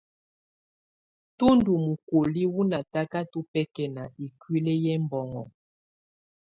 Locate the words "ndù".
1.57-1.73